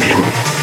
[0.00, 0.57] station.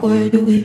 [0.00, 0.57] Where do we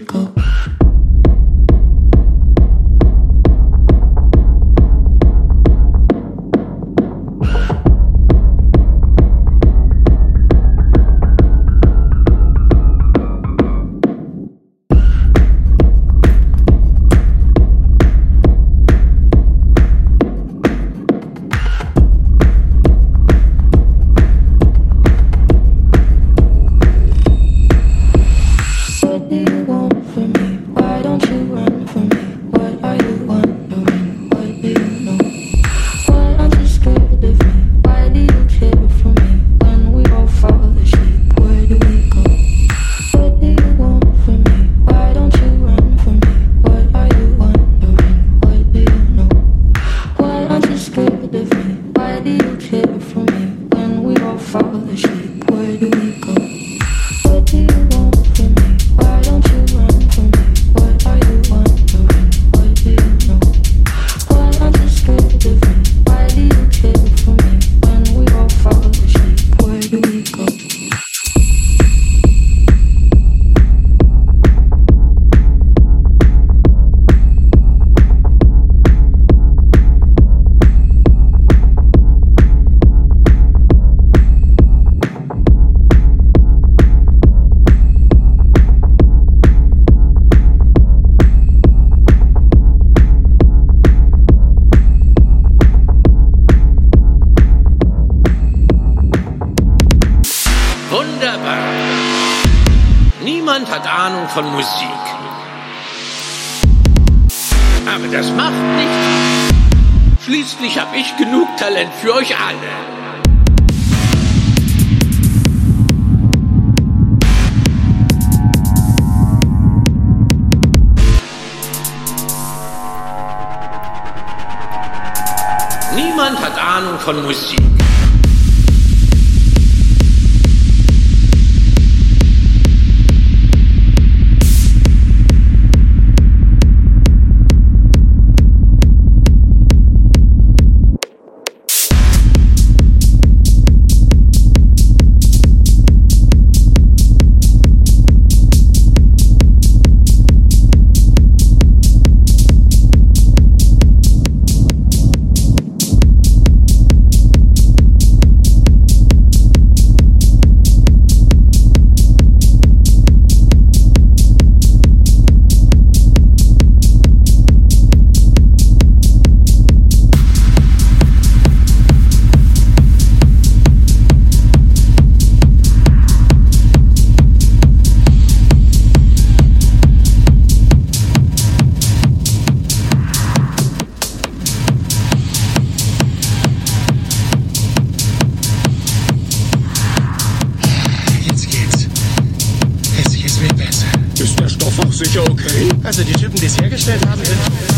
[195.03, 195.69] sicher okay.
[195.83, 197.72] Also die Typen, die es hergestellt haben, sind...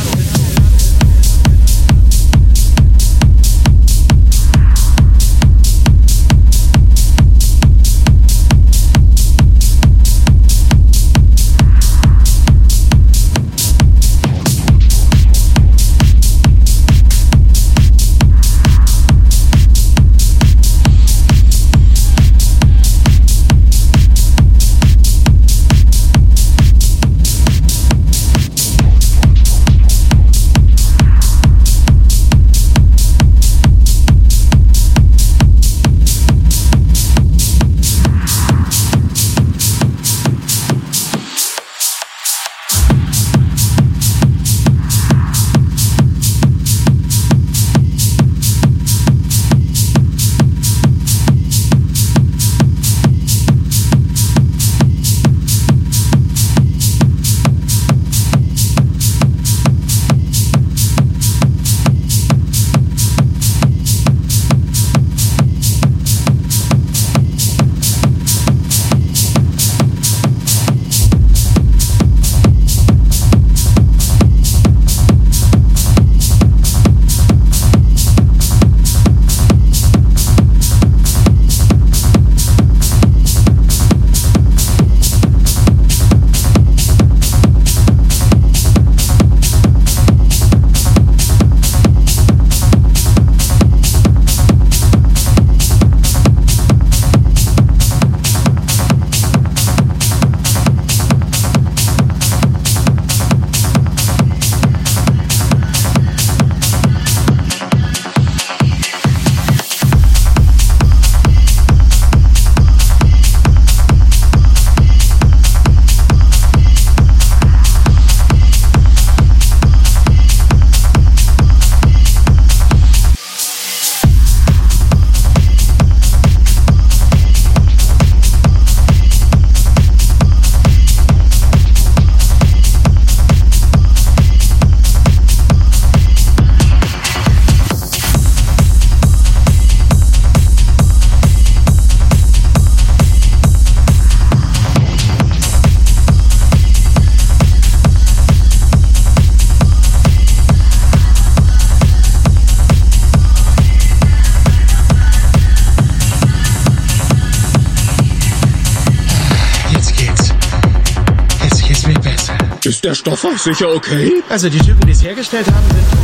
[163.24, 164.22] Auch sicher okay?
[164.30, 165.95] Also die Typen, die es hergestellt haben, sind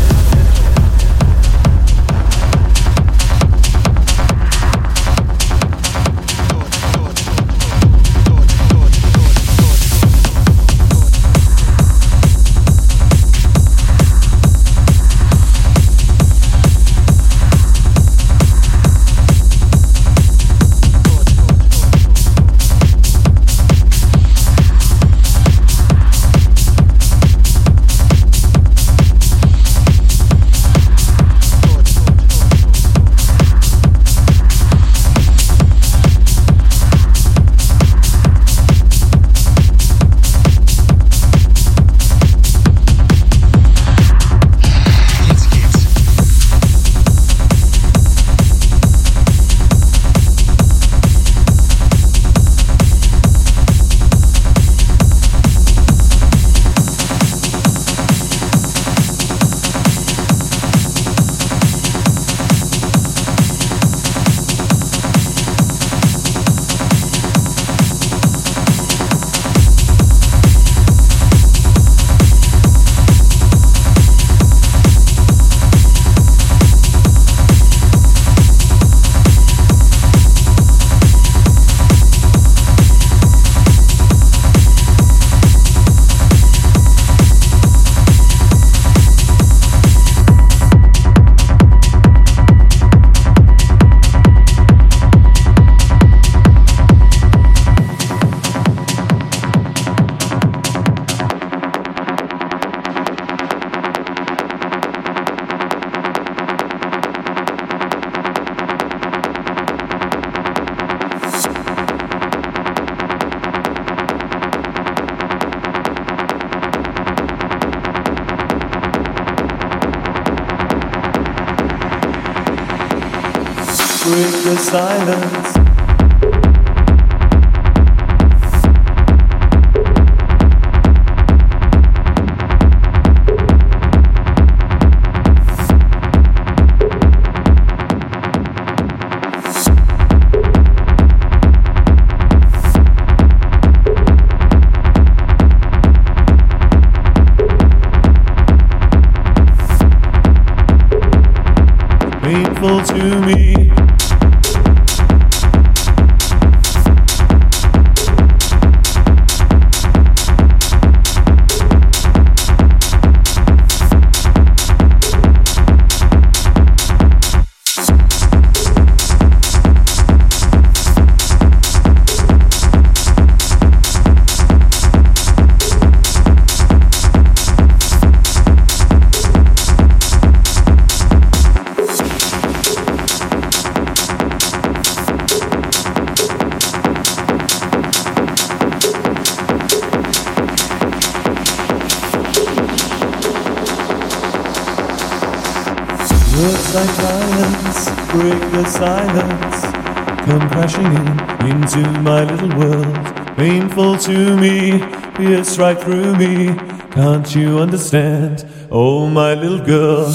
[205.62, 206.48] right through me.
[206.92, 208.46] Can't you understand?
[208.72, 210.14] Oh, my little girl.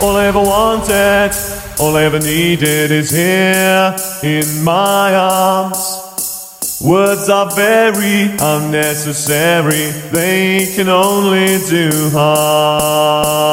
[0.00, 1.32] All I ever wanted,
[1.78, 6.80] all I ever needed is here in my arms.
[6.82, 13.45] Words are very unnecessary, they can only do harm.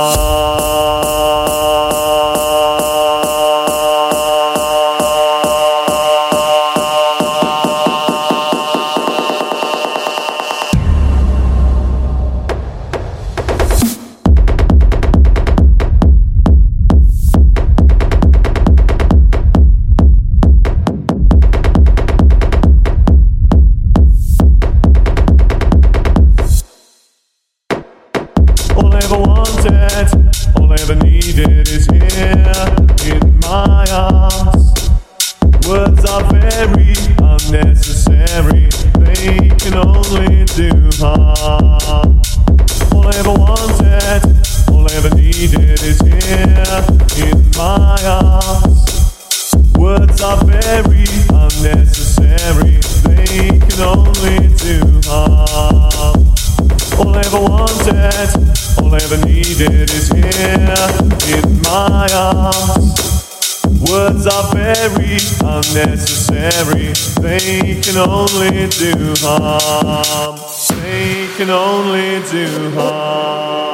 [65.41, 66.93] Unnecessary.
[67.21, 70.39] They can only do harm.
[70.81, 73.72] They can only do harm.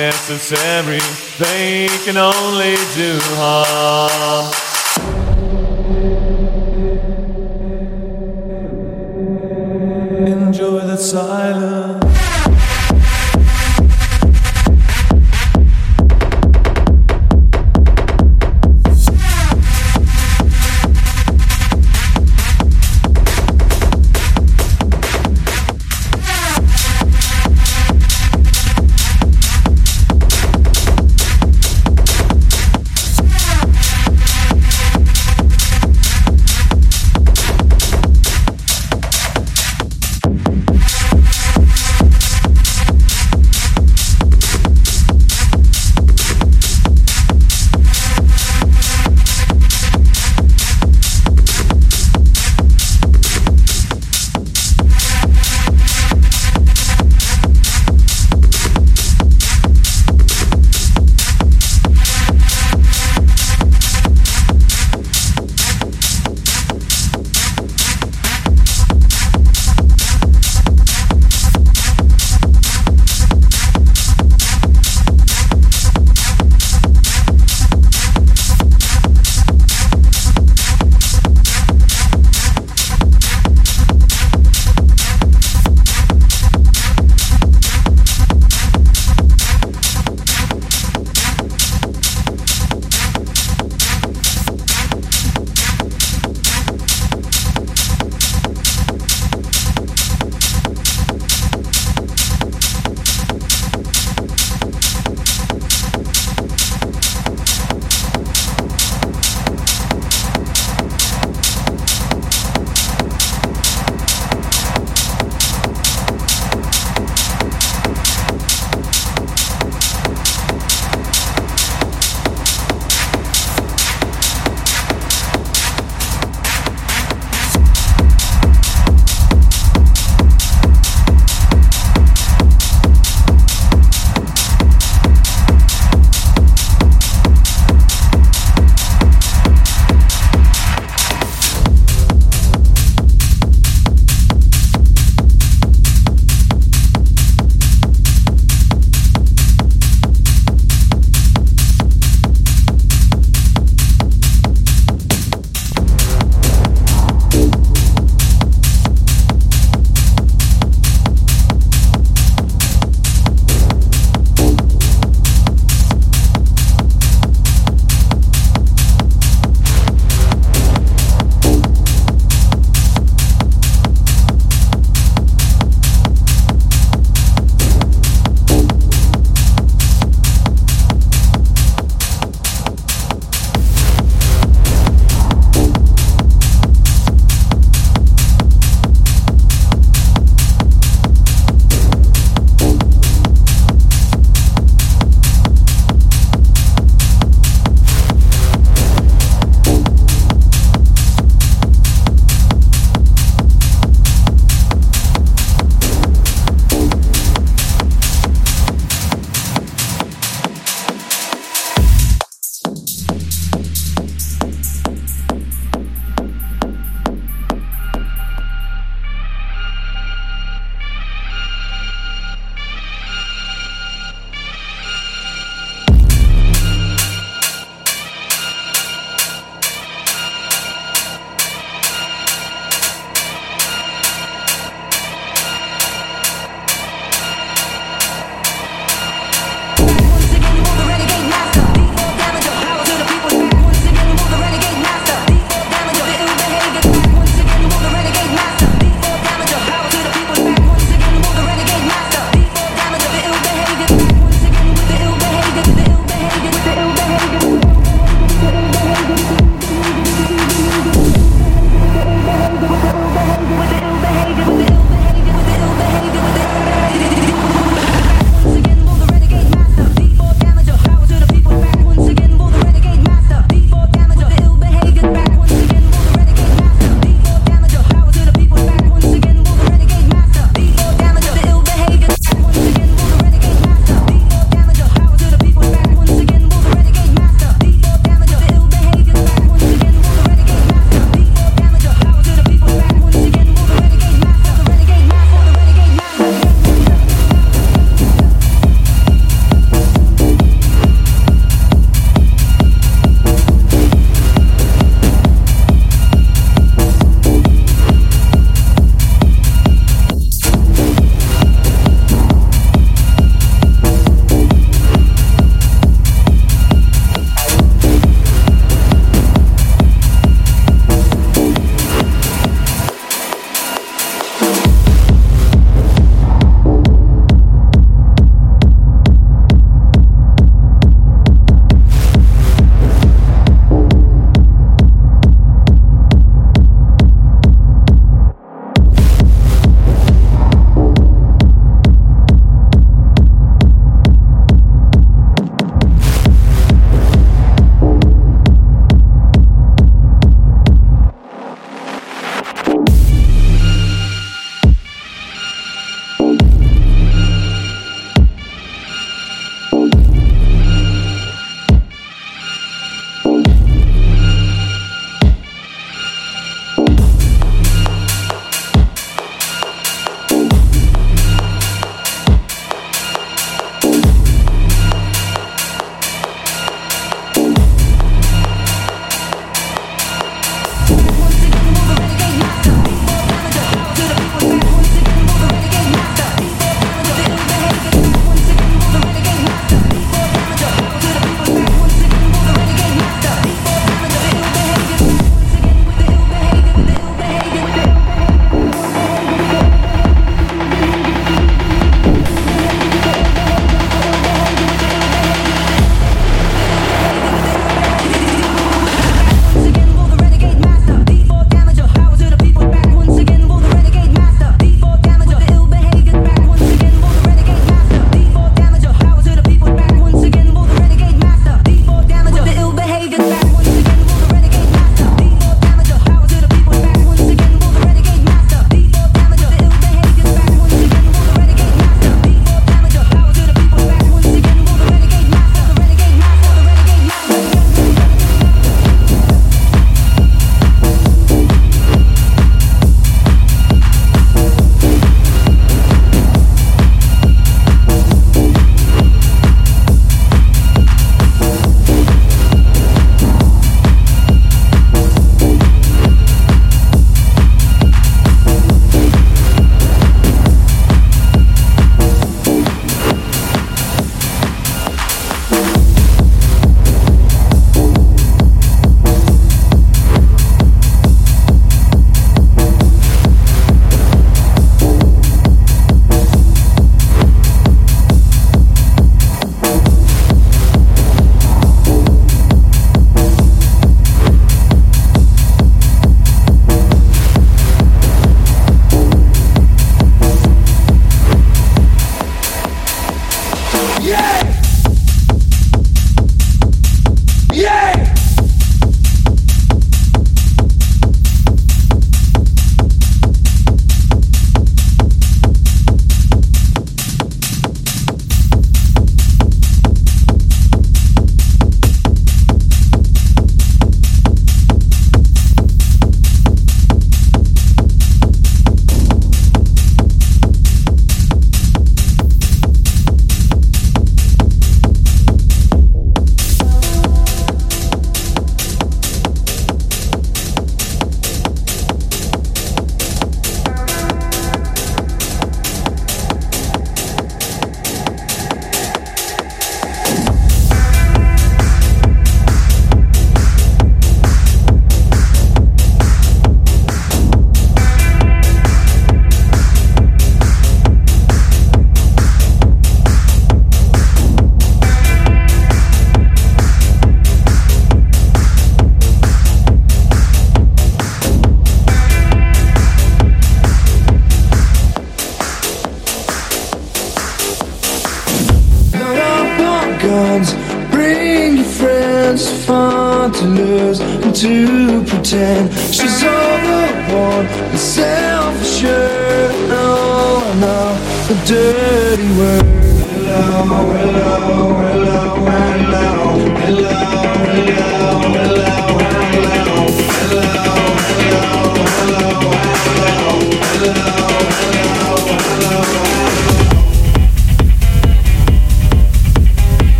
[0.00, 0.98] Unnecessary.
[1.38, 4.69] They can only do harm.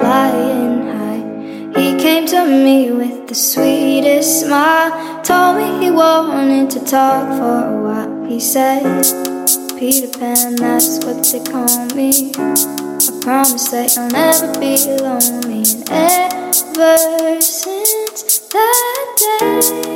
[0.00, 1.22] Flying high.
[1.78, 4.90] He came to me with the sweetest smile,
[5.22, 8.24] told me he wanted to talk for a while.
[8.24, 8.82] He said,
[9.78, 12.32] Peter Pan, that's what they call me.
[12.34, 15.64] I promise that you'll never be lonely.
[15.90, 16.40] And
[16.80, 19.06] ever since that
[19.40, 19.90] day.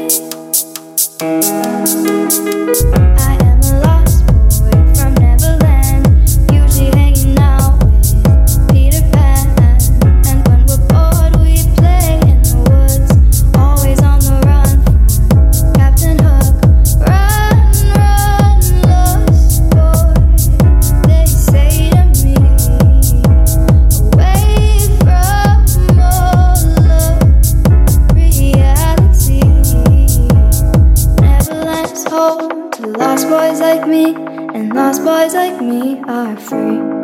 [33.23, 34.13] Boys like me
[34.57, 37.04] and lost boys like me are from